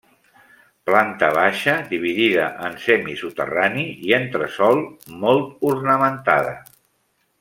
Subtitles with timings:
[0.89, 4.83] Planta baixa, dividida en semisoterrani i entresòl,
[5.27, 6.57] molt ornamentada.